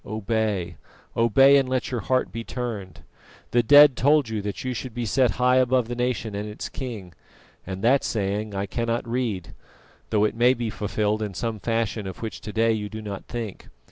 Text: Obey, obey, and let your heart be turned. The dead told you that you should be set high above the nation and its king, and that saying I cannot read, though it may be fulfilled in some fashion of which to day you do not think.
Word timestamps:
Obey, 0.03 0.77
obey, 1.15 1.57
and 1.57 1.69
let 1.69 1.91
your 1.91 1.99
heart 2.01 2.31
be 2.31 2.43
turned. 2.43 3.03
The 3.51 3.61
dead 3.61 3.95
told 3.95 4.29
you 4.29 4.41
that 4.41 4.63
you 4.63 4.73
should 4.73 4.95
be 4.95 5.05
set 5.05 5.29
high 5.37 5.57
above 5.57 5.87
the 5.87 5.95
nation 5.95 6.33
and 6.33 6.49
its 6.49 6.69
king, 6.69 7.13
and 7.67 7.83
that 7.83 8.03
saying 8.03 8.55
I 8.55 8.65
cannot 8.65 9.07
read, 9.07 9.53
though 10.09 10.23
it 10.23 10.33
may 10.35 10.55
be 10.55 10.71
fulfilled 10.71 11.21
in 11.21 11.35
some 11.35 11.59
fashion 11.59 12.07
of 12.07 12.23
which 12.23 12.41
to 12.41 12.51
day 12.51 12.71
you 12.71 12.89
do 12.89 12.99
not 13.03 13.25
think. 13.25 13.67